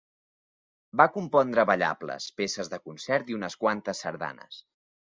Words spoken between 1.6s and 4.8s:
ballables, peces de concert i unes quantes sardanes.